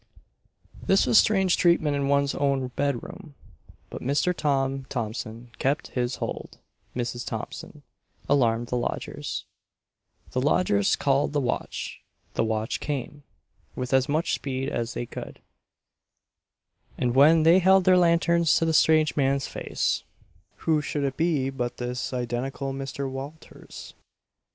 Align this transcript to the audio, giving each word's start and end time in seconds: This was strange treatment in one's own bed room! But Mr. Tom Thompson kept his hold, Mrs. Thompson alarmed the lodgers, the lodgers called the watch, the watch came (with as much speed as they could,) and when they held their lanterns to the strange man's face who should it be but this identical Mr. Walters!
This 0.81 1.05
was 1.05 1.19
strange 1.19 1.57
treatment 1.57 1.95
in 1.95 2.07
one's 2.07 2.33
own 2.33 2.69
bed 2.69 3.03
room! 3.03 3.35
But 3.91 4.01
Mr. 4.01 4.35
Tom 4.35 4.85
Thompson 4.89 5.51
kept 5.59 5.89
his 5.89 6.15
hold, 6.15 6.57
Mrs. 6.95 7.23
Thompson 7.23 7.83
alarmed 8.27 8.69
the 8.69 8.77
lodgers, 8.77 9.45
the 10.31 10.41
lodgers 10.41 10.95
called 10.95 11.33
the 11.33 11.39
watch, 11.39 12.01
the 12.33 12.43
watch 12.43 12.79
came 12.79 13.21
(with 13.75 13.93
as 13.93 14.09
much 14.09 14.33
speed 14.33 14.69
as 14.69 14.95
they 14.95 15.05
could,) 15.05 15.39
and 16.97 17.13
when 17.13 17.43
they 17.43 17.59
held 17.59 17.83
their 17.83 17.95
lanterns 17.95 18.55
to 18.55 18.65
the 18.65 18.73
strange 18.73 19.15
man's 19.15 19.45
face 19.45 20.01
who 20.65 20.81
should 20.81 21.03
it 21.03 21.15
be 21.15 21.51
but 21.51 21.77
this 21.77 22.11
identical 22.11 22.73
Mr. 22.73 23.07
Walters! 23.07 23.93